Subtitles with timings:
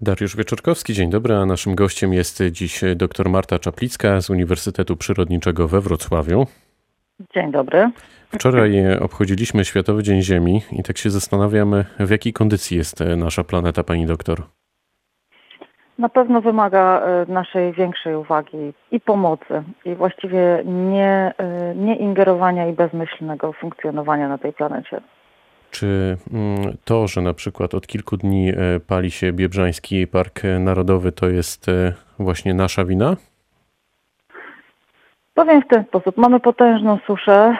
[0.00, 5.68] Dariusz Wieczorkowski, dzień dobry, a naszym gościem jest dziś dr Marta Czaplicka z Uniwersytetu Przyrodniczego
[5.68, 6.46] we Wrocławiu.
[7.34, 7.90] Dzień dobry.
[8.28, 13.82] Wczoraj obchodziliśmy Światowy Dzień Ziemi i tak się zastanawiamy, w jakiej kondycji jest nasza planeta,
[13.82, 14.42] pani doktor?
[15.98, 22.66] Na pewno wymaga e, naszej większej uwagi i pomocy, i właściwie nie, e, nie ingerowania
[22.68, 25.00] i bezmyślnego funkcjonowania na tej planecie.
[25.74, 31.12] Czy mm, to, że na przykład od kilku dni e, pali się Biebrzański Park Narodowy,
[31.12, 31.66] to jest
[32.18, 33.16] właśnie nasza wina?
[35.34, 36.16] Powiem w ten sposób.
[36.16, 37.56] Mamy potężną suszę.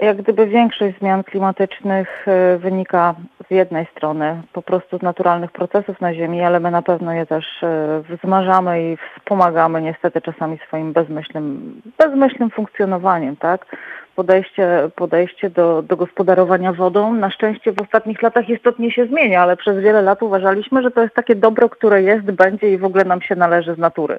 [0.00, 2.26] Jak gdyby większość zmian klimatycznych
[2.58, 3.14] wynika
[3.48, 7.26] z jednej strony po prostu z naturalnych procesów na Ziemi, ale my na pewno je
[7.26, 13.76] też e, wzmażamy i wspomagamy niestety czasami swoim bezmyślnym, bezmyślnym funkcjonowaniem, tak?
[14.16, 19.56] Podejście, podejście do, do gospodarowania wodą na szczęście w ostatnich latach istotnie się zmienia, ale
[19.56, 23.04] przez wiele lat uważaliśmy, że to jest takie dobro, które jest, będzie i w ogóle
[23.04, 24.18] nam się należy z natury.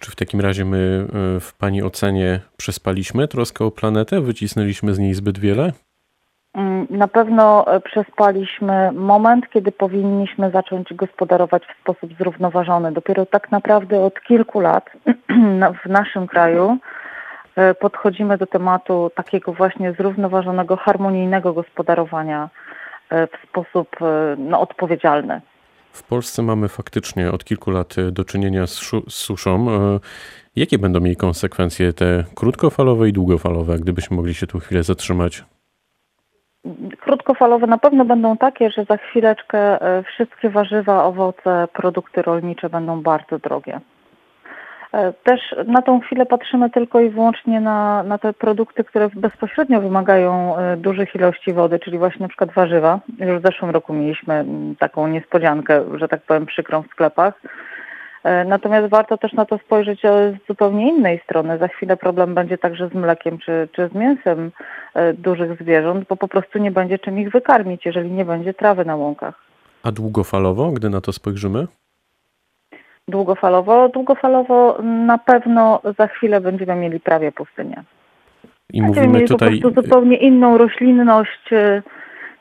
[0.00, 4.20] Czy w takim razie my e, w Pani ocenie przespaliśmy troskę o planetę?
[4.20, 5.72] Wycisnęliśmy z niej zbyt wiele?
[6.54, 12.92] Mm, na pewno e, przespaliśmy moment, kiedy powinniśmy zacząć gospodarować w sposób zrównoważony.
[12.92, 14.90] Dopiero tak naprawdę od kilku lat
[15.84, 16.78] w naszym kraju
[17.56, 22.48] e, podchodzimy do tematu takiego właśnie zrównoważonego, harmonijnego gospodarowania
[23.10, 23.96] w sposób
[24.38, 25.40] no, odpowiedzialny.
[25.98, 29.66] W Polsce mamy faktycznie od kilku lat do czynienia z, z suszą.
[30.56, 35.44] Jakie będą jej konsekwencje, te krótkofalowe i długofalowe, gdybyśmy mogli się tu chwilę zatrzymać?
[37.00, 43.02] Krótkofalowe na pewno będą takie, że za chwileczkę e, wszystkie warzywa, owoce, produkty rolnicze będą
[43.02, 43.80] bardzo drogie.
[44.92, 49.80] E, też na tą chwilę patrzymy tylko i wyłącznie na, na te produkty, które bezpośrednio
[49.80, 53.00] wymagają e, dużych ilości wody, czyli właśnie na przykład warzywa.
[53.18, 54.44] Już w zeszłym roku mieliśmy
[54.78, 57.40] taką niespodziankę, że tak powiem, przykrą w sklepach
[58.24, 61.58] E, natomiast warto też na to spojrzeć z zupełnie innej strony.
[61.58, 64.50] Za chwilę problem będzie także z mlekiem czy, czy z mięsem
[65.14, 68.96] dużych zwierząt, bo po prostu nie będzie czym ich wykarmić, jeżeli nie będzie trawy na
[68.96, 69.34] łąkach.
[69.82, 71.66] A długofalowo, gdy na to spojrzymy?
[73.08, 77.84] Długofalowo, długofalowo na pewno za chwilę będziemy mieli prawie pustynię.
[78.72, 79.60] I będziemy mówimy mieli tutaj...
[79.60, 81.82] po prostu zupełnie inną roślinność, e,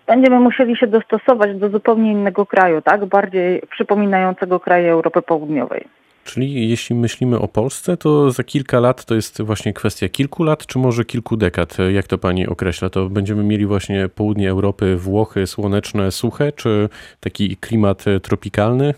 [0.08, 3.06] będziemy musieli się dostosować do zupełnie innego kraju, tak?
[3.06, 5.88] Bardziej przypominającego kraje Europy Południowej.
[6.24, 10.66] Czyli jeśli myślimy o Polsce, to za kilka lat to jest właśnie kwestia kilku lat,
[10.66, 11.78] czy może kilku dekad?
[11.94, 12.90] Jak to pani określa?
[12.90, 16.90] To będziemy mieli właśnie południe Europy, Włochy słoneczne, suche, czy
[17.20, 18.94] taki klimat tropikalny?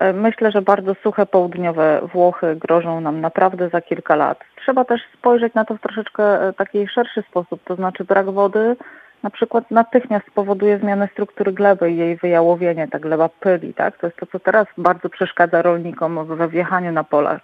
[0.00, 4.38] E, myślę, że bardzo suche południowe Włochy grożą nam naprawdę za kilka lat.
[4.56, 8.76] Trzeba też spojrzeć na to w troszeczkę e, taki szerszy sposób, to znaczy brak wody
[9.22, 13.98] na przykład natychmiast spowoduje zmianę struktury gleby i jej wyjałowienie, ta gleba pyli, tak?
[13.98, 17.40] To jest to, co teraz bardzo przeszkadza rolnikom we wjechaniu na pola.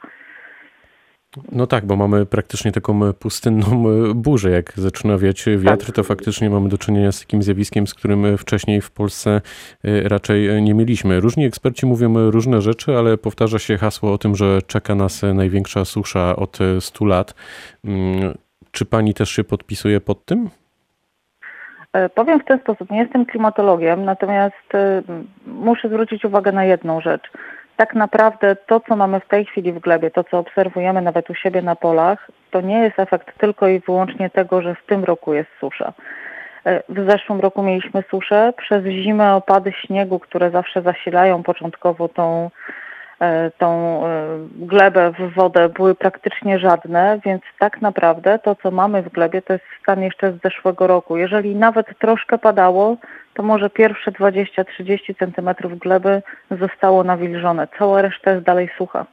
[1.53, 3.85] No tak, bo mamy praktycznie taką pustynną
[4.15, 4.51] burzę.
[4.51, 5.95] Jak zaczyna wiać wiatr, tak.
[5.95, 9.41] to faktycznie mamy do czynienia z takim zjawiskiem, z którym wcześniej w Polsce
[10.05, 11.21] raczej nie mieliśmy.
[11.21, 15.85] Różni eksperci mówią różne rzeczy, ale powtarza się hasło o tym, że czeka nas największa
[15.85, 17.35] susza od 100 lat.
[17.85, 18.35] Mm,
[18.71, 20.51] czy pani też się podpisuje pod tym?
[21.93, 25.03] E, powiem w ten sposób, nie jestem klimatologiem, natomiast e,
[25.47, 27.23] muszę zwrócić uwagę na jedną rzecz.
[27.79, 31.35] Tak naprawdę to, co mamy w tej chwili w glebie, to, co obserwujemy nawet u
[31.35, 35.35] siebie na polach, to nie jest efekt tylko i wyłącznie tego, że w tym roku
[35.35, 35.93] jest susza.
[36.65, 42.51] E, w zeszłym roku mieliśmy suszę, przez zimę opady śniegu, które zawsze zasilają początkowo tą
[43.21, 49.03] E, tą e, glebę w wodę były praktycznie żadne, więc tak naprawdę to, co mamy
[49.03, 51.17] w glebie, to jest stan jeszcze z zeszłego roku.
[51.17, 52.97] Jeżeli nawet troszkę padało,
[53.39, 56.23] to może pierwsze 20-30 centymetrów gleby
[56.61, 57.69] zostało nawilżone.
[57.79, 59.07] Cała reszta jest dalej sucha.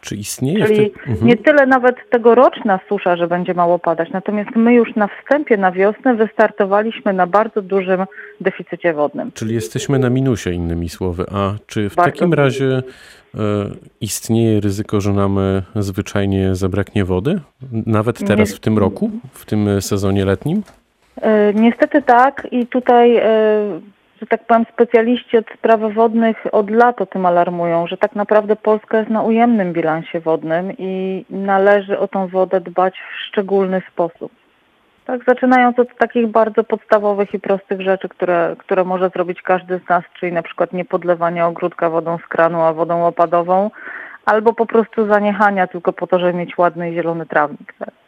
[0.00, 0.66] Czy istnieje?
[0.66, 1.00] Czyli te...
[1.00, 1.26] mhm.
[1.26, 5.72] nie tyle nawet tegoroczna susza, że będzie mało padać, natomiast my już na wstępie na
[5.72, 8.06] wiosnę wystartowaliśmy na bardzo dużym
[8.40, 9.32] deficycie wodnym.
[9.32, 11.24] Czyli jesteśmy na minusie, innymi słowy.
[11.32, 12.82] A czy w bardzo takim razie
[13.34, 13.40] e,
[14.00, 17.40] istnieje ryzyko, że nam e, zwyczajnie zabraknie wody?
[17.72, 18.56] Nawet teraz, nie.
[18.56, 20.62] w tym roku, w tym sezonie letnim?
[21.20, 23.80] E, niestety tak i tutaj e,
[24.20, 28.56] że tak powiem, specjaliści od spraw wodnych od lat o tym alarmują, że tak naprawdę
[28.56, 34.32] Polska jest na ujemnym bilansie wodnym i należy o tą wodę dbać w szczególny sposób.
[35.06, 39.88] Tak, zaczynając od takich bardzo podstawowych i prostych rzeczy, które, które może zrobić każdy z
[39.88, 43.70] nas, czyli na przykład nie podlewania ogródka wodą z kranu, a wodą opadową,
[44.24, 47.74] albo po prostu zaniechania tylko po to, żeby mieć ładny i zielony trawnik.
[47.78, 47.99] Tak.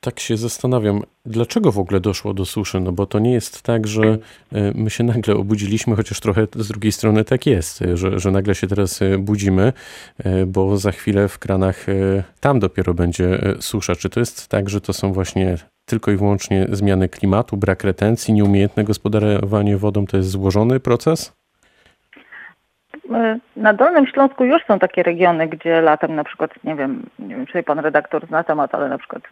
[0.00, 2.80] Tak się zastanawiam, dlaczego w ogóle doszło do suszy?
[2.80, 4.18] No bo to nie jest tak, że
[4.52, 8.54] e, my się nagle obudziliśmy, chociaż trochę z drugiej strony tak jest, że, że nagle
[8.54, 9.72] się teraz budzimy,
[10.46, 11.86] bo za chwilę w kranach
[12.40, 13.96] tam dopiero będzie susza.
[13.96, 15.58] Czy to jest tak, że to są właśnie
[15.88, 21.37] tylko i wyłącznie zmiany klimatu, brak retencji, nieumiejętne gospodarowanie wodą to jest złożony proces?
[23.14, 27.36] E, na Dolnym Śląsku już są takie regiony, gdzie latem na przykład, nie wiem, nie
[27.36, 29.22] wiem czy pan redaktor zna temat, ale na przykład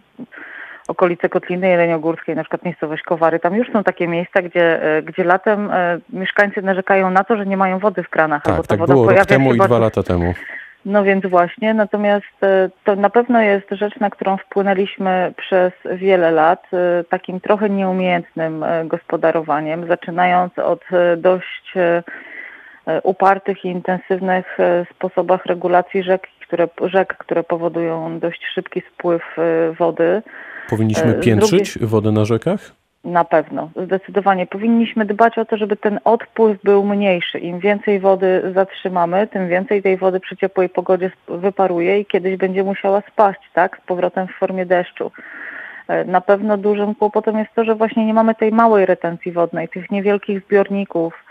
[0.88, 5.24] okolice Kotliny Jeleniogórskiej, na przykład miejscowość Kowary, tam już są takie miejsca, gdzie, e, gdzie
[5.24, 8.42] latem e, mieszkańcy narzekają na to, że nie mają wody w kranach.
[8.42, 10.34] Tak, albo ta tak woda było rok temu i dwa lata temu.
[10.84, 12.40] No więc właśnie, natomiast
[12.84, 16.66] to na pewno jest rzecz, na którą wpłynęliśmy przez wiele lat,
[17.08, 20.84] takim trochę nieumiejętnym gospodarowaniem, zaczynając od
[21.16, 21.74] dość
[23.02, 29.72] upartych i intensywnych e, sposobach regulacji rzek, które, rzek, które powodują dość szybki spływ e,
[29.72, 30.22] wody.
[30.68, 31.88] Powinniśmy piętrzyć drugiej...
[31.88, 32.72] wodę na rzekach?
[33.04, 34.46] Na pewno, zdecydowanie.
[34.46, 37.38] Powinniśmy dbać o to, żeby ten odpływ był mniejszy.
[37.38, 42.64] Im więcej wody zatrzymamy, tym więcej tej wody przy ciepłej pogodzie wyparuje i kiedyś będzie
[42.64, 45.10] musiała spaść, tak, z powrotem w formie deszczu.
[46.06, 49.90] Na pewno dużym kłopotem jest to, że właśnie nie mamy tej małej retencji wodnej, tych
[49.90, 51.24] niewielkich zbiorników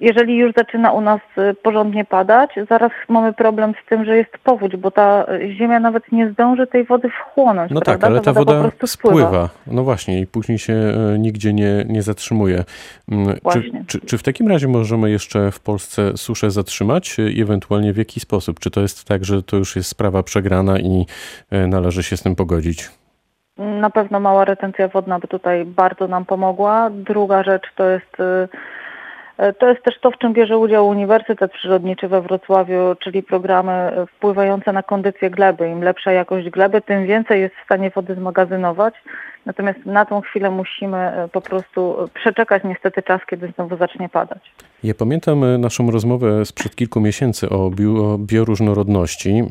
[0.00, 4.38] jeżeli już zaczyna u nas y, porządnie padać, zaraz mamy problem z tym, że jest
[4.44, 5.26] powódź, bo ta
[5.56, 7.72] ziemia nawet nie zdąży tej wody wchłonąć.
[7.72, 9.48] No tak, ale ta, ta woda, woda spływa.
[9.66, 12.64] No właśnie i później się e, nigdzie nie, nie zatrzymuje.
[13.12, 17.92] Mm, czy, czy, czy, w takim razie możemy jeszcze w Polsce suszę zatrzymać i ewentualnie
[17.92, 18.60] w jaki sposób?
[18.60, 21.06] Czy to jest tak, że to już jest sprawa przegrana i
[21.50, 22.90] należy się z tym pogodzić?
[23.58, 26.90] Na pewno mała retencja wodna by tutaj bardzo nam pomogła.
[26.90, 28.48] Druga rzecz to jest y,
[29.58, 34.72] to jest też to, w czym bierze udział Uniwersytet Przyrodniczy we Wrocławiu, czyli programy wpływające
[34.72, 35.68] na kondycję gleby.
[35.68, 38.94] Im lepsza jakość gleby, tym więcej jest w stanie wody zmagazynować.
[39.46, 44.52] Natomiast na tą chwilę musimy e, po prostu przeczekać niestety czas, kiedy znowu zacznie padać.
[44.82, 49.30] Ja pamiętam e, naszą rozmowę sprzed kilku miesięcy o, bio, bioróżnorodności.
[49.30, 49.48] Mm,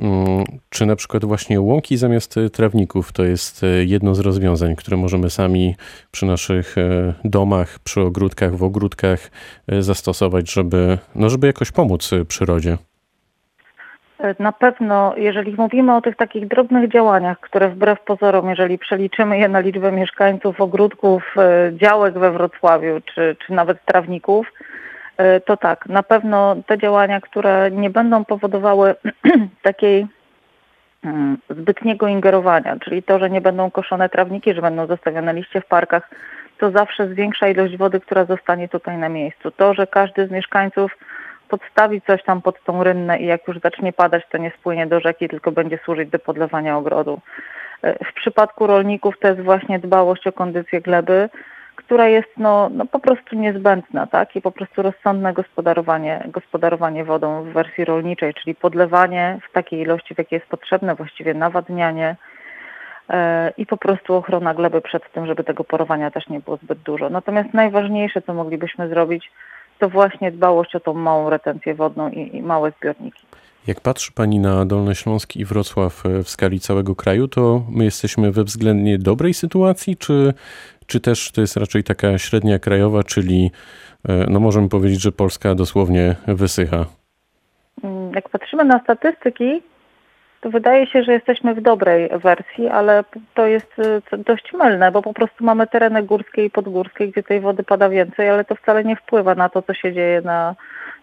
[0.69, 5.75] czy na przykład właśnie łąki zamiast trawników to jest jedno z rozwiązań, które możemy sami
[6.11, 6.75] przy naszych
[7.23, 9.31] domach, przy ogródkach, w ogródkach
[9.79, 12.77] zastosować, żeby, no żeby jakoś pomóc przyrodzie?
[14.39, 19.49] Na pewno, jeżeli mówimy o tych takich drobnych działaniach, które wbrew pozorom, jeżeli przeliczymy je
[19.49, 24.53] na liczbę mieszkańców, ogródków, e, działek we Wrocławiu, czy, czy nawet trawników,
[25.17, 28.95] e, to tak, na pewno te działania, które nie będą powodowały
[29.61, 30.07] takiej
[31.05, 35.65] mm, zbytniego ingerowania, czyli to, że nie będą koszone trawniki, że będą zostawione liście w
[35.65, 36.09] parkach,
[36.57, 39.51] to zawsze zwiększa ilość wody, która zostanie tutaj na miejscu.
[39.51, 40.97] To, że każdy z mieszkańców
[41.57, 44.99] podstawi coś tam pod tą rynnę i jak już zacznie padać, to nie spłynie do
[44.99, 47.19] rzeki, tylko będzie służyć do podlewania ogrodu.
[47.83, 51.29] W przypadku rolników to jest właśnie dbałość o kondycję gleby,
[51.75, 54.35] która jest no, no po prostu niezbędna, tak?
[54.35, 60.15] I po prostu rozsądne gospodarowanie, gospodarowanie wodą w wersji rolniczej, czyli podlewanie w takiej ilości,
[60.15, 62.15] w jakiej jest potrzebne, właściwie nawadnianie,
[63.09, 66.79] e, i po prostu ochrona gleby przed tym, żeby tego porowania też nie było zbyt
[66.79, 67.09] dużo.
[67.09, 69.31] Natomiast najważniejsze, co moglibyśmy zrobić,
[69.79, 73.25] to właśnie dbałość o tą małą retencję wodną i, i małe zbiorniki.
[73.67, 77.83] Jak patrzy Pani na Dolny Śląsk i Wrocław e, w skali całego kraju, to my
[77.83, 80.33] jesteśmy we względnie dobrej sytuacji, czy,
[80.85, 83.51] czy też to jest raczej taka średnia krajowa, czyli
[84.09, 86.85] e, no możemy powiedzieć, że Polska dosłownie wysycha?
[87.83, 89.61] Mm, jak patrzymy na statystyki,
[90.49, 93.79] wydaje się, że jesteśmy w dobrej wersji, ale to jest
[94.13, 97.89] y, dość mylne, bo po prostu mamy tereny górskie i podgórskie, gdzie tej wody pada
[97.89, 100.55] więcej, ale to wcale nie wpływa na to, co się dzieje na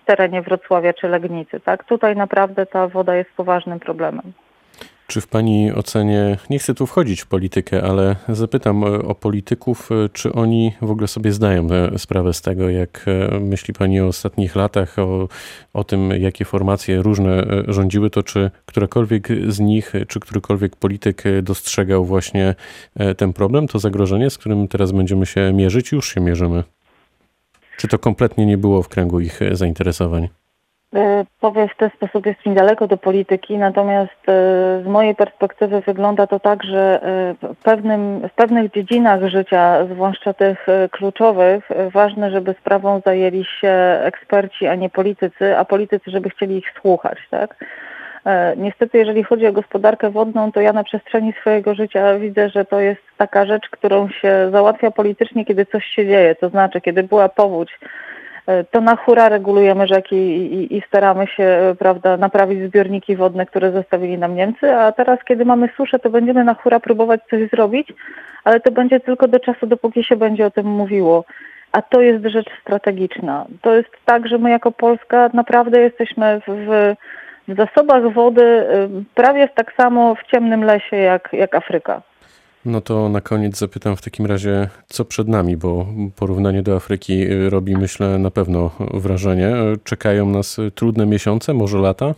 [0.05, 1.61] terenie Wrocławia czy Legnicy.
[1.61, 1.85] Tak?
[1.85, 4.33] Tutaj naprawdę ta woda jest poważnym problemem.
[5.13, 9.93] Czy w Pani ocenie, nie chcę tu wchodzić w politykę, ale zapytam e, o polityków,
[9.93, 14.07] e, czy oni w ogóle sobie zdają sprawę z tego, jak e, myśli Pani o
[14.07, 15.29] ostatnich latach, o,
[15.73, 22.05] o tym, jakie formacje różne rządziły, to czy którakolwiek z nich, czy którykolwiek polityk dostrzegał
[22.05, 22.55] właśnie
[23.17, 26.65] ten problem, to zagrożenie, z którym teraz będziemy się mierzyć, już się mierzymy?
[27.77, 30.29] Czy to kompletnie nie było w kręgu ich zainteresowań?
[30.95, 34.33] E, powiem w ten sposób, jest mi daleko do polityki, natomiast e,
[34.83, 37.03] z mojej perspektywy wygląda to tak, że
[37.43, 43.73] e, w, pewnym, w pewnych dziedzinach życia, zwłaszcza tych kluczowych, ważne, żeby sprawą zajęli się
[44.03, 47.19] eksperci, a nie politycy, a politycy, żeby chcieli ich słuchać.
[47.31, 47.65] Tak?
[48.57, 52.81] Niestety, jeżeli chodzi o gospodarkę wodną, to ja na przestrzeni swojego życia widzę, że to
[52.81, 56.35] jest taka rzecz, którą się załatwia politycznie, kiedy coś się dzieje.
[56.35, 57.79] To znaczy, kiedy była powódź,
[58.71, 63.73] to na hura regulujemy rzeki i, i, staramy się e, prawda, naprawić zbiorniki wodne, które
[63.73, 67.93] zostawili nam Niemcy, a teraz kiedy mamy suszę, to będziemy na hura próbować coś zrobić,
[68.45, 71.25] ale to będzie tylko do czasu, dopóki się będzie o tym mówiło.
[71.73, 73.47] A to jest rzecz strategiczna.
[73.61, 76.95] To jest tak, że my jako Polska naprawdę jesteśmy w, w,
[77.49, 82.03] w zasobach wody e, prawie tak samo w ciemnym lesie jak, jak Afryka.
[82.65, 87.33] No to na koniec zapytam w takim razie, co przed nami, bo porównanie do Afryki
[87.33, 89.53] y, robi, myślę, na pewno wrażenie.
[89.85, 92.15] Czekają nas trudne miesiące, może lata?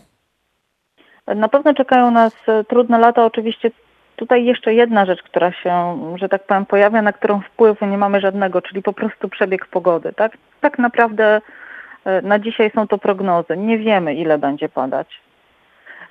[1.27, 2.35] Na pewno czekają nas
[2.69, 3.25] trudne lata.
[3.25, 3.71] Oczywiście
[4.17, 8.21] tutaj jeszcze jedna rzecz, która się, że tak powiem, pojawia, na którą wpływu nie mamy
[8.21, 10.13] żadnego, czyli po prostu przebieg pogody.
[10.13, 11.41] Tak, tak naprawdę
[12.07, 13.57] y, na dzisiaj są to prognozy.
[13.57, 15.24] Nie wiemy, ile będzie padać.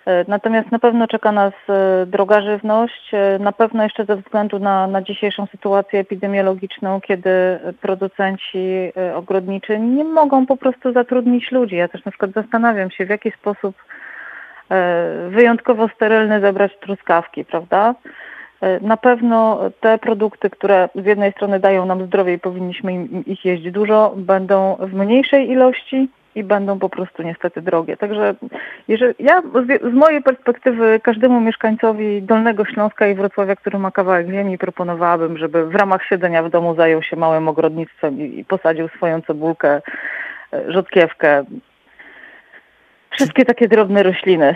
[0.06, 4.60] E, natomiast na pewno czeka nas e, droga żywność, e, na pewno jeszcze ze względu
[4.60, 7.30] na, na dzisiejszą sytuację epidemiologiczną, kiedy
[7.82, 11.76] producenci ogrodniczy nie mogą po prostu zatrudnić ludzi.
[11.76, 13.76] Ja też na przykład zastanawiam się, w jaki sposób
[15.30, 17.96] wyjątkowo sterylny zebrać truskawki, prawda?
[18.82, 23.72] Na pewno te produkty, które z jednej strony dają nam zdrowie i powinniśmy ich jeść
[23.72, 27.98] dużo, będą w mniejszej ilości, i będą po prostu niestety drogie.
[27.98, 28.36] Także
[28.88, 34.58] jeżeli, ja z, mojej perspektywy każdemu mieszkańcowi Dolnego Śląska i Wrocławia, który ma kawałek ziemi,
[34.58, 39.22] proponowałabym, żeby w ramach siedzenia w domu zajął się małym ogrodnictwem i, i posadził swoją
[39.22, 39.82] cebulkę,
[40.54, 41.44] e, rzodkiewkę,
[43.14, 44.56] Wszystkie takie drobne rośliny.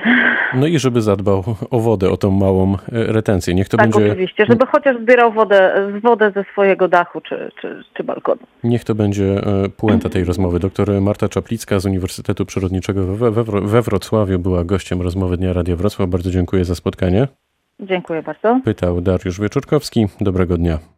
[0.54, 3.54] No i żeby zadbał o wodę, o tą małą e, retencję.
[3.54, 4.12] Niech to tak, będzie.
[4.12, 8.42] oczywiście, żeby chociaż zbierał wodę, wodę ze swojego dachu czy, czy, czy balkonu.
[8.64, 10.60] Niech to będzie e, puenta tej rozmowy.
[10.60, 15.76] Doktor Marta Czaplicka z Uniwersytetu Przyrodniczego we, we, we Wrocławiu była gościem rozmowy Dnia Radia
[15.76, 16.10] Wrocław.
[16.10, 17.28] Bardzo dziękuję za spotkanie.
[17.80, 18.62] Dziękuję bardzo.
[18.66, 20.08] Pytał Dariusz Wieczorkowski.
[20.22, 20.97] Dobrego dnia.